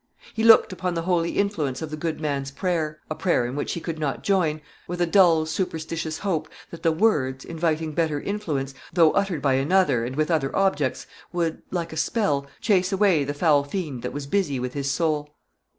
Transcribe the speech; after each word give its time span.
He 0.33 0.43
looked 0.43 0.73
upon 0.73 0.95
the 0.95 1.03
holy 1.03 1.33
influence 1.37 1.79
of 1.79 1.91
the 1.91 1.95
good 1.95 2.19
man's 2.19 2.49
prayer 2.49 2.99
a 3.07 3.13
prayer 3.13 3.45
in 3.45 3.55
which 3.55 3.73
he 3.73 3.79
could 3.79 3.99
not 3.99 4.23
join 4.23 4.59
with 4.87 4.99
a 4.99 5.05
dull, 5.05 5.45
superstitious 5.45 6.17
hope 6.17 6.49
that 6.71 6.81
the 6.81 6.91
words, 6.91 7.45
inviting 7.45 7.91
better 7.91 8.19
influence, 8.19 8.73
though 8.91 9.11
uttered 9.11 9.43
by 9.43 9.53
another, 9.53 10.03
and 10.03 10.15
with 10.15 10.31
other 10.31 10.55
objects, 10.55 11.05
would, 11.31 11.61
like 11.69 11.93
a 11.93 11.97
spell, 11.97 12.47
chase 12.61 12.91
away 12.91 13.23
the 13.23 13.35
foul 13.35 13.63
fiend 13.63 14.01
that 14.01 14.11
was 14.11 14.25
busy 14.25 14.59
with 14.59 14.73
his 14.73 14.89
soul. 14.89 15.35